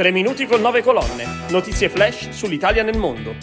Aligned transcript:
3 0.00 0.12
minuti 0.12 0.46
con 0.46 0.62
9 0.62 0.82
colonne. 0.82 1.26
Notizie 1.50 1.90
flash 1.90 2.30
sull'Italia 2.30 2.82
nel 2.82 2.96
mondo. 2.96 3.34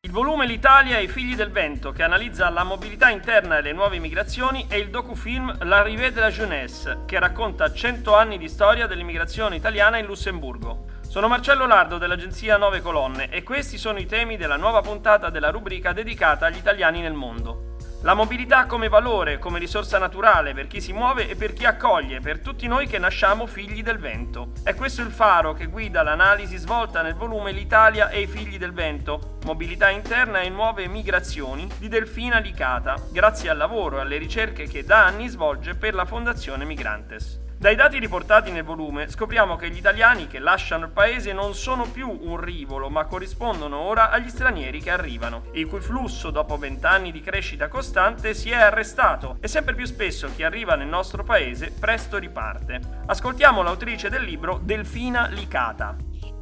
Il 0.00 0.10
volume 0.10 0.44
L'Italia 0.44 0.98
e 0.98 1.04
i 1.04 1.08
figli 1.08 1.36
del 1.36 1.52
vento, 1.52 1.92
che 1.92 2.02
analizza 2.02 2.50
la 2.50 2.64
mobilità 2.64 3.10
interna 3.10 3.58
e 3.58 3.62
le 3.62 3.72
nuove 3.72 4.00
migrazioni, 4.00 4.66
e 4.68 4.78
il 4.78 4.90
docufilm 4.90 5.56
L'arrivée 5.66 6.10
de 6.10 6.18
la 6.18 6.32
jeunesse, 6.32 7.02
che 7.06 7.20
racconta 7.20 7.72
100 7.72 8.16
anni 8.16 8.38
di 8.38 8.48
storia 8.48 8.88
dell'immigrazione 8.88 9.54
italiana 9.54 9.98
in 9.98 10.06
Lussemburgo. 10.06 10.86
Sono 11.08 11.28
Marcello 11.28 11.68
Lardo 11.68 11.98
dell'agenzia 11.98 12.56
9 12.56 12.80
Colonne 12.80 13.28
e 13.30 13.44
questi 13.44 13.78
sono 13.78 14.00
i 14.00 14.06
temi 14.06 14.36
della 14.36 14.56
nuova 14.56 14.80
puntata 14.80 15.30
della 15.30 15.50
rubrica 15.50 15.92
dedicata 15.92 16.46
agli 16.46 16.56
italiani 16.56 17.00
nel 17.02 17.12
mondo. 17.12 17.73
La 18.04 18.12
mobilità 18.12 18.66
come 18.66 18.90
valore, 18.90 19.38
come 19.38 19.58
risorsa 19.58 19.96
naturale 19.96 20.52
per 20.52 20.66
chi 20.66 20.78
si 20.78 20.92
muove 20.92 21.26
e 21.26 21.36
per 21.36 21.54
chi 21.54 21.64
accoglie, 21.64 22.20
per 22.20 22.40
tutti 22.40 22.66
noi 22.66 22.86
che 22.86 22.98
nasciamo 22.98 23.46
figli 23.46 23.82
del 23.82 23.96
vento. 23.96 24.52
È 24.62 24.74
questo 24.74 25.00
il 25.00 25.10
faro 25.10 25.54
che 25.54 25.68
guida 25.68 26.02
l'analisi 26.02 26.58
svolta 26.58 27.00
nel 27.00 27.14
volume 27.14 27.52
L'Italia 27.52 28.10
e 28.10 28.20
i 28.20 28.26
figli 28.26 28.58
del 28.58 28.74
vento, 28.74 29.38
mobilità 29.44 29.88
interna 29.88 30.40
e 30.40 30.50
nuove 30.50 30.86
migrazioni 30.86 31.66
di 31.78 31.88
Delfina 31.88 32.40
Licata, 32.40 33.02
grazie 33.10 33.48
al 33.48 33.56
lavoro 33.56 33.96
e 33.96 34.00
alle 34.02 34.18
ricerche 34.18 34.66
che 34.66 34.84
da 34.84 35.06
anni 35.06 35.28
svolge 35.28 35.74
per 35.74 35.94
la 35.94 36.04
Fondazione 36.04 36.66
Migrantes. 36.66 37.43
Dai 37.64 37.76
dati 37.76 37.98
riportati 37.98 38.50
nel 38.50 38.62
volume 38.62 39.08
scopriamo 39.08 39.56
che 39.56 39.70
gli 39.70 39.78
italiani 39.78 40.26
che 40.26 40.38
lasciano 40.38 40.84
il 40.84 40.90
paese 40.90 41.32
non 41.32 41.54
sono 41.54 41.86
più 41.86 42.14
un 42.24 42.36
rivolo, 42.36 42.90
ma 42.90 43.06
corrispondono 43.06 43.78
ora 43.78 44.10
agli 44.10 44.28
stranieri 44.28 44.82
che 44.82 44.90
arrivano, 44.90 45.44
il 45.52 45.66
cui 45.66 45.80
flusso 45.80 46.30
dopo 46.30 46.58
vent'anni 46.58 47.10
di 47.10 47.22
crescita 47.22 47.68
costante 47.68 48.34
si 48.34 48.50
è 48.50 48.56
arrestato 48.56 49.38
e 49.40 49.48
sempre 49.48 49.74
più 49.74 49.86
spesso 49.86 50.30
chi 50.34 50.42
arriva 50.42 50.74
nel 50.74 50.88
nostro 50.88 51.24
paese 51.24 51.72
presto 51.72 52.18
riparte. 52.18 52.82
Ascoltiamo 53.06 53.62
l'autrice 53.62 54.10
del 54.10 54.24
libro 54.24 54.60
Delfina 54.62 55.26
Licata. 55.28 55.96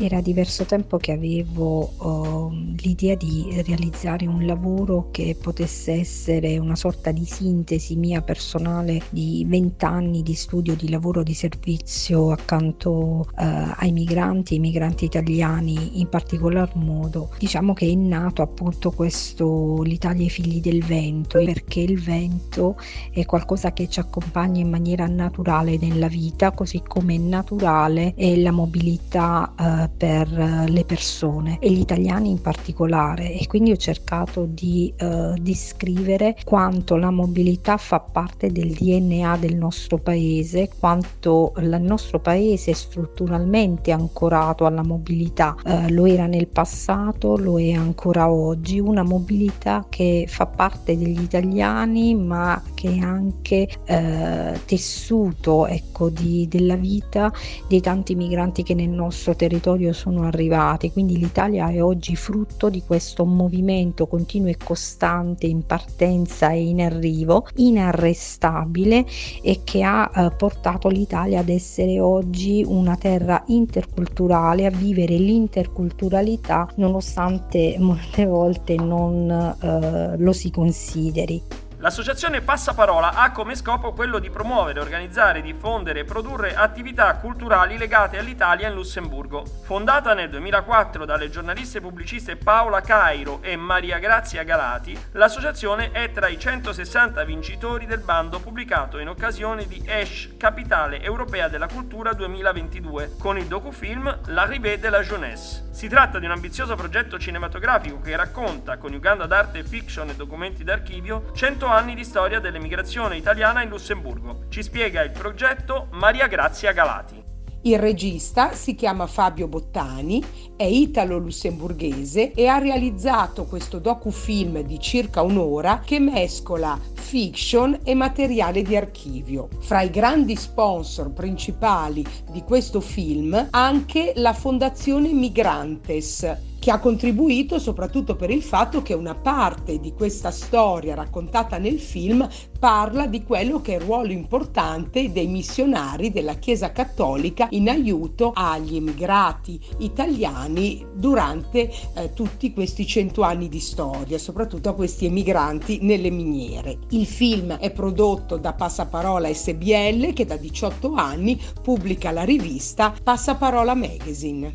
Era 0.00 0.20
diverso 0.20 0.64
tempo 0.64 0.96
che 0.96 1.10
avevo 1.10 1.92
uh, 1.98 2.52
l'idea 2.76 3.16
di 3.16 3.60
realizzare 3.66 4.28
un 4.28 4.46
lavoro 4.46 5.08
che 5.10 5.36
potesse 5.38 5.90
essere 5.90 6.56
una 6.56 6.76
sorta 6.76 7.10
di 7.10 7.24
sintesi 7.24 7.96
mia 7.96 8.22
personale 8.22 9.02
di 9.10 9.44
vent'anni 9.48 10.22
di 10.22 10.34
studio, 10.34 10.76
di 10.76 10.88
lavoro, 10.88 11.24
di 11.24 11.34
servizio 11.34 12.30
accanto 12.30 12.90
uh, 12.90 13.24
ai 13.34 13.90
migranti, 13.90 14.54
ai 14.54 14.60
migranti 14.60 15.04
italiani 15.04 15.98
in 15.98 16.08
particolar 16.08 16.76
modo. 16.76 17.30
Diciamo 17.36 17.74
che 17.74 17.90
è 17.90 17.94
nato 17.96 18.42
appunto 18.42 18.92
questo 18.92 19.82
l'Italia 19.82 20.22
ai 20.22 20.30
figli 20.30 20.60
del 20.60 20.84
vento, 20.84 21.42
perché 21.42 21.80
il 21.80 22.00
vento 22.00 22.76
è 23.10 23.24
qualcosa 23.26 23.72
che 23.72 23.88
ci 23.88 23.98
accompagna 23.98 24.60
in 24.60 24.70
maniera 24.70 25.08
naturale 25.08 25.76
nella 25.76 26.06
vita, 26.06 26.52
così 26.52 26.82
come 26.86 27.18
naturale 27.18 28.14
è 28.14 28.36
la 28.36 28.52
mobilità 28.52 29.54
uh, 29.58 29.86
per 29.96 30.28
eh, 30.38 30.68
le 30.68 30.84
persone 30.84 31.58
e 31.60 31.70
gli 31.70 31.80
italiani 31.80 32.30
in 32.30 32.40
particolare. 32.40 33.32
E 33.32 33.46
quindi 33.46 33.70
ho 33.70 33.76
cercato 33.76 34.46
di 34.48 34.92
uh, 35.00 35.34
descrivere 35.40 36.36
quanto 36.44 36.96
la 36.96 37.10
mobilità 37.10 37.76
fa 37.76 38.00
parte 38.00 38.50
del 38.52 38.72
DNA 38.72 39.36
del 39.38 39.56
nostro 39.56 39.98
paese, 39.98 40.70
quanto 40.78 41.52
il 41.58 41.76
nostro 41.80 42.20
paese 42.20 42.70
è 42.72 42.74
strutturalmente 42.74 43.92
ancorato 43.92 44.66
alla 44.66 44.82
mobilità, 44.82 45.56
uh, 45.64 45.88
lo 45.88 46.06
era 46.06 46.26
nel 46.26 46.48
passato, 46.48 47.36
lo 47.36 47.58
è 47.58 47.72
ancora 47.72 48.30
oggi, 48.30 48.78
una 48.78 49.02
mobilità 49.02 49.86
che 49.88 50.26
fa 50.28 50.46
parte 50.46 50.96
degli 50.96 51.20
italiani 51.20 52.14
ma 52.14 52.62
che 52.74 52.94
è 52.94 52.98
anche 52.98 53.68
uh, 53.88 54.58
tessuto 54.64 55.66
ecco, 55.66 56.08
di, 56.08 56.46
della 56.48 56.76
vita 56.76 57.32
dei 57.68 57.80
tanti 57.80 58.14
migranti 58.14 58.62
che 58.62 58.74
nel 58.74 58.88
nostro 58.88 59.34
territorio 59.34 59.77
territorio 59.78 59.92
sono 59.92 60.24
arrivati, 60.24 60.90
quindi 60.90 61.16
l'Italia 61.16 61.70
è 61.70 61.82
oggi 61.82 62.16
frutto 62.16 62.68
di 62.68 62.82
questo 62.84 63.24
movimento 63.24 64.06
continuo 64.06 64.50
e 64.50 64.56
costante 64.56 65.46
in 65.46 65.64
partenza 65.64 66.50
e 66.50 66.62
in 66.62 66.80
arrivo, 66.80 67.46
inarrestabile 67.56 69.06
e 69.42 69.60
che 69.64 69.82
ha 69.82 70.10
eh, 70.14 70.30
portato 70.36 70.88
l'Italia 70.88 71.40
ad 71.40 71.48
essere 71.48 72.00
oggi 72.00 72.64
una 72.66 72.96
terra 72.96 73.42
interculturale, 73.46 74.66
a 74.66 74.70
vivere 74.70 75.16
l'interculturalità 75.16 76.68
nonostante 76.76 77.76
molte 77.78 78.26
volte 78.26 78.74
non 78.74 79.30
eh, 79.30 80.16
lo 80.18 80.32
si 80.32 80.50
consideri. 80.50 81.67
L'associazione 81.80 82.40
Passaparola 82.40 83.12
ha 83.12 83.30
come 83.30 83.54
scopo 83.54 83.92
quello 83.92 84.18
di 84.18 84.30
promuovere, 84.30 84.80
organizzare, 84.80 85.42
diffondere 85.42 86.00
e 86.00 86.04
produrre 86.04 86.56
attività 86.56 87.14
culturali 87.14 87.78
legate 87.78 88.18
all'Italia 88.18 88.66
in 88.66 88.74
Lussemburgo. 88.74 89.44
Fondata 89.62 90.12
nel 90.12 90.28
2004 90.28 91.04
dalle 91.04 91.30
giornaliste 91.30 91.80
pubbliciste 91.80 92.34
Paola 92.34 92.80
Cairo 92.80 93.38
e 93.42 93.54
Maria 93.54 94.00
Grazia 94.00 94.42
Galati, 94.42 94.98
l'associazione 95.12 95.92
è 95.92 96.10
tra 96.10 96.26
i 96.26 96.36
160 96.36 97.22
vincitori 97.22 97.86
del 97.86 98.00
bando 98.00 98.40
pubblicato 98.40 98.98
in 98.98 99.08
occasione 99.08 99.68
di 99.68 99.80
ESH, 99.86 100.36
Capitale 100.36 101.00
Europea 101.00 101.46
della 101.46 101.68
Cultura 101.68 102.12
2022, 102.12 103.12
con 103.20 103.38
il 103.38 103.46
docufilm 103.46 104.18
L'arrivée 104.26 104.80
de 104.80 104.90
la 104.90 105.02
jeunesse. 105.02 105.66
Si 105.70 105.86
tratta 105.86 106.18
di 106.18 106.24
un 106.24 106.32
ambizioso 106.32 106.74
progetto 106.74 107.20
cinematografico 107.20 108.00
che 108.00 108.16
racconta, 108.16 108.78
coniugando 108.78 109.22
ad 109.22 109.30
arte 109.30 109.62
fiction 109.62 110.08
e 110.08 110.16
documenti 110.16 110.64
d'archivio, 110.64 111.30
100 111.36 111.66
anni 111.70 111.94
di 111.94 112.04
storia 112.04 112.40
dell'emigrazione 112.40 113.16
italiana 113.16 113.62
in 113.62 113.68
Lussemburgo. 113.68 114.44
Ci 114.48 114.62
spiega 114.62 115.02
il 115.02 115.10
progetto 115.10 115.88
Maria 115.90 116.26
Grazia 116.26 116.72
Galati. 116.72 117.28
Il 117.62 117.78
regista 117.78 118.52
si 118.52 118.76
chiama 118.76 119.06
Fabio 119.06 119.48
Bottani, 119.48 120.24
è 120.56 120.62
italo-lussemburghese 120.62 122.32
e 122.32 122.46
ha 122.46 122.58
realizzato 122.58 123.46
questo 123.46 123.80
docufilm 123.80 124.60
di 124.60 124.78
circa 124.78 125.22
un'ora 125.22 125.82
che 125.84 125.98
mescola 125.98 126.78
fiction 126.94 127.80
e 127.82 127.94
materiale 127.94 128.62
di 128.62 128.76
archivio. 128.76 129.48
Fra 129.58 129.82
i 129.82 129.90
grandi 129.90 130.36
sponsor 130.36 131.10
principali 131.10 132.06
di 132.30 132.42
questo 132.42 132.80
film 132.80 133.48
anche 133.50 134.12
la 134.16 134.32
Fondazione 134.32 135.12
Migrantes 135.12 136.36
che 136.68 136.74
ha 136.74 136.80
contribuito 136.80 137.58
soprattutto 137.58 138.14
per 138.14 138.28
il 138.28 138.42
fatto 138.42 138.82
che 138.82 138.92
una 138.92 139.14
parte 139.14 139.80
di 139.80 139.94
questa 139.94 140.30
storia 140.30 140.94
raccontata 140.94 141.56
nel 141.56 141.80
film 141.80 142.28
parla 142.58 143.06
di 143.06 143.22
quello 143.22 143.62
che 143.62 143.72
è 143.72 143.76
il 143.76 143.86
ruolo 143.86 144.12
importante 144.12 145.10
dei 145.10 145.28
missionari 145.28 146.12
della 146.12 146.34
Chiesa 146.34 146.70
Cattolica 146.70 147.46
in 147.52 147.70
aiuto 147.70 148.32
agli 148.34 148.76
emigrati 148.76 149.58
italiani 149.78 150.84
durante 150.94 151.70
eh, 151.94 152.12
tutti 152.12 152.52
questi 152.52 152.86
cento 152.86 153.22
anni 153.22 153.48
di 153.48 153.60
storia, 153.60 154.18
soprattutto 154.18 154.68
a 154.68 154.74
questi 154.74 155.06
emigranti 155.06 155.78
nelle 155.80 156.10
miniere. 156.10 156.80
Il 156.90 157.06
film 157.06 157.56
è 157.56 157.70
prodotto 157.70 158.36
da 158.36 158.52
Passaparola 158.52 159.32
SBL 159.32 160.12
che 160.12 160.26
da 160.26 160.36
18 160.36 160.92
anni 160.92 161.40
pubblica 161.62 162.10
la 162.10 162.24
rivista 162.24 162.92
Passaparola 163.02 163.74
Magazine. 163.74 164.54